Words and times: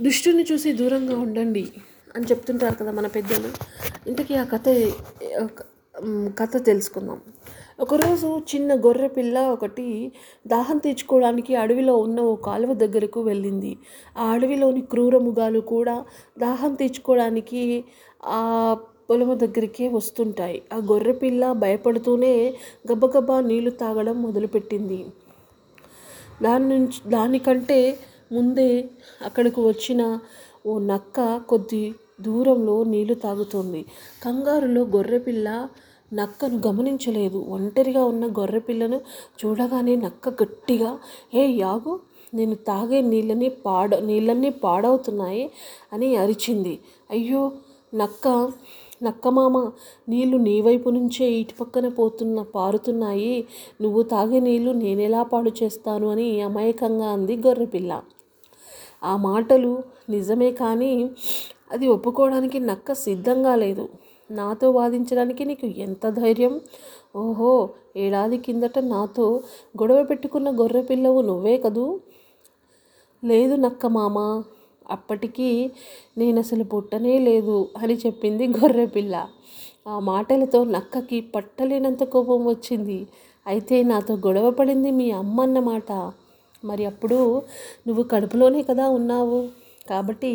దుష్టుని 0.00 0.44
చూసి 0.52 0.72
దూరంగా 0.72 1.16
ఉండండి 1.18 1.64
అని 2.16 2.24
చెప్తుంటారు 2.24 2.74
కదా 2.74 2.92
మన 2.92 3.06
పెద్దలు. 3.06 3.50
ఇంతకీ 4.08 4.34
ఆ 4.34 4.44
కథ 4.44 4.68
కథ 6.38 6.66
తెలుసుకుందాం. 6.66 7.18
ఒకరోజు 7.80 8.42
చిన్న 8.50 8.74
గొర్రె 8.74 9.08
పిల్ల 9.08 9.38
ఒకటి 9.46 9.86
దాహం 10.46 10.78
తీర్చుకోవడానికి 10.78 11.54
అడవిలో 11.54 11.96
ఉన్న 11.96 12.20
ఓ 12.20 12.34
కాలువ 12.34 12.74
దగ్గరకు 12.74 13.20
వెళ్ళింది. 13.20 13.72
ఆ 14.18 14.24
అడవిలోని 14.32 14.80
క్రూరమృగాలు 14.80 15.60
కూడా 15.60 15.96
దాహం 16.38 16.74
తీర్చుకోవడానికి 16.74 17.62
ఆ 18.30 18.40
పొలము 19.10 19.34
దగ్గరికే 19.34 19.88
వస్తుంటాయి. 19.88 20.62
ఆ 20.72 20.76
గొర్రె 20.90 21.12
పిల్ల 21.12 21.52
భయపడుతూనే 21.52 22.34
గబగబా 22.92 23.40
నీళ్ళు 23.40 23.70
తాగడం 23.70 24.22
మొదలుపెట్టింది. 24.22 25.00
దాని 26.42 26.66
నుంచి 26.68 26.98
దానికంటే 27.10 27.78
ముందే 28.30 28.70
అక్కడికి 29.26 29.60
వచ్చిన 29.60 30.02
ఓ 30.66 30.72
నక్క 30.90 31.18
కొద్ది 31.48 31.84
దూరంలో 32.20 32.76
నీళ్ళు 32.84 33.14
తాగుతోంది. 33.14 33.80
కంగారులో 34.24 34.82
గొర్రెపిల్ల 34.96 35.48
నక్కను 36.12 36.58
గమనించలేదు. 36.66 37.38
ఒంటరిగా 37.48 38.02
ఉన్న 38.04 38.24
గొర్రెపిల్లను 38.38 38.98
చూడగానే 39.40 39.94
నక్క 39.96 40.28
గట్టిగా 40.42 40.90
ఏ 41.34 41.44
యాగు 41.56 41.92
నేను 42.34 42.56
తాగే 42.66 43.00
నీళ్ళని 43.02 43.48
పాడ 43.66 43.90
నీళ్ళన్నీ 44.00 44.50
పాడవుతున్నాయి 44.64 45.44
అని 45.92 46.08
అరిచింది. 46.16 46.74
అయ్యో 47.10 47.42
నక్క 47.94 48.26
నక్క 49.02 49.28
మామ 49.28 49.56
నీ 50.08 50.56
వైపు 50.60 50.88
నుంచే 50.90 51.26
ఇటు 51.40 51.54
పక్కన 51.60 51.86
పోతున్న 51.98 52.42
పారుతున్నాయి. 52.56 53.34
నువ్వు 53.82 54.02
తాగే 54.12 54.40
నీళ్ళు 54.40 54.72
నేనెలా 54.82 55.22
పాడు 55.32 55.52
చేస్తాను 55.62 56.08
అని 56.08 56.28
అమాయకంగా 56.40 57.08
అంది 57.08 57.36
గొర్రెపిల్ల. 57.46 57.92
ఆ 59.02 59.16
మాటలు 59.16 59.72
నిజమే 60.10 60.50
కానీ 60.52 60.92
అది 61.70 61.86
ఒప్పుకోవడానికి 61.86 62.58
నక్క 62.60 62.92
సిద్ధంగా 63.04 63.54
లేదు. 63.54 63.84
నాతో 64.30 64.70
వాదించడానికి 64.70 65.44
నీకు 65.44 65.66
ఎంత 65.78 66.06
ధైర్యం? 66.18 66.54
ఓహో 67.16 67.52
ఏడాది 67.96 68.38
కిందట 68.38 68.78
నాతో 68.86 69.26
గొడవ 69.80 70.00
పెట్టుకున్న 70.02 70.48
గొర్రె 70.60 70.82
పిల్లవు 70.82 71.20
నువ్వే 71.20 71.56
కదూ? 71.56 71.86
లేదు 73.22 73.54
నక్క 73.56 73.86
మామ 73.86 74.18
అప్పటికీ 74.86 75.48
నేను 76.18 76.38
అసలు 76.40 76.64
పుట్టనే 76.64 77.18
లేదు 77.18 77.68
అని 77.76 77.94
చెప్పింది 77.94 78.46
గొర్రె 78.48 78.86
పిల్ల. 78.86 79.14
ఆ 79.86 79.98
మాటలతో 80.02 80.64
నక్కకి 80.74 81.20
పట్టలేనంత 81.34 82.02
కోపం 82.04 82.40
వచ్చింది. 82.46 82.98
అయితే 83.46 83.82
నాతో 83.82 84.14
గొడవ 84.26 84.50
పడింది 84.50 84.90
మీ 84.90 85.10
అమ్మ 85.12 85.40
అన్నమాట 85.40 85.90
మరి 86.64 86.84
అప్పుడు 86.84 87.18
నువ్వు 87.86 88.02
కడుపులోనే 88.02 88.62
కదా 88.62 88.88
ఉన్నావు. 88.88 89.40
కాబట్టి 89.88 90.32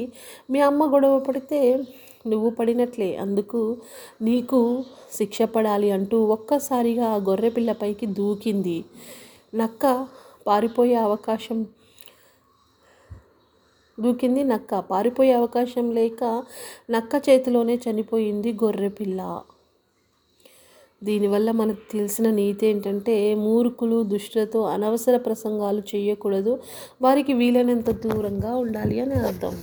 మీ 0.51 0.59
అమ్మ 0.59 0.83
గొడవ 0.93 1.19
పడితే 1.19 1.59
నువ్వు 2.27 2.49
పడినట్లే. 2.49 3.15
అందుకు 3.15 3.61
నీకు 4.21 4.59
శిక్ష 5.17 5.41
పడాలి 5.41 5.91
అంటూ 5.91 6.23
ఒక్కసారిగా 6.25 7.07
ఆ 7.07 7.17
గొర్రె 7.29 7.49
పిల్ల 7.49 7.71
పైకి 7.71 8.05
దూకింది. 8.19 8.77
నక్క 9.55 10.07
పారిపోయే 10.47 10.95
అవకాశం 10.95 11.59
దూకింది 13.97 14.43
నక్క. 14.43 14.79
పారిపోయే 14.79 15.33
అవకాశం 15.33 15.91
లేక 15.91 16.21
నక్క 16.91 17.21
చేతిలోనే 17.29 17.75
చనిపోయింది 17.85 18.51
గొర్రె 18.63 18.89
పిల్ల. 18.89 19.19
దీనివల్ల 21.01 21.51
మనకు 21.51 21.81
తెలిసిన 21.91 22.31
నీతి 22.31 22.67
ఏంటంటే 22.67 23.35
మూర్ఖులు 23.35 24.03
దుష్టులతో 24.03 24.61
అనవసర 24.61 25.17
ప్రసంగాలు 25.17 25.83
చేయకూడదు. 25.95 26.53
వారికి 27.01 27.33
వీలైనంత 27.33 27.89
దూరంగా 27.89 28.55
ఉండాలి 28.55 28.99
అని 28.99 29.13
అర్థం. 29.13 29.55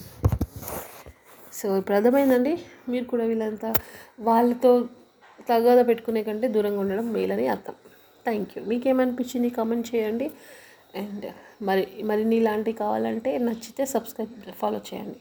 సో 1.53 1.77
ఇప్పుడు 1.77 1.97
అర్థమైందండి? 1.97 2.53
మీరు 2.89 3.05
కూడా 3.05 3.25
వీళ్ళంతా 3.25 3.75
వాళ్ళతో 4.21 4.73
తగాద 5.49 5.89
పెట్టుకునే 5.89 6.23
కంటే 6.23 6.49
దూరంగా 6.49 6.81
ఉండడం 6.81 7.13
మేలని 7.13 7.47
అర్థం. 7.49 7.75
థ్యాంక్ 8.27 8.59
యూ 8.59 8.65
మీకేమనిపించింది? 8.65 9.51
కామెంట్ 9.51 9.95
చేయండి. 9.95 10.31
అండ్ 10.97 11.27
మరి 11.63 11.87
మరిన్ని 12.05 12.37
ఇలాంటివి 12.37 12.77
కావాలంటే 12.77 13.39
నచ్చితే 13.39 13.85
సబ్స్క్రైబ్ 13.85 14.33
ఫాలో 14.61 14.81
చేయండి. 14.89 15.19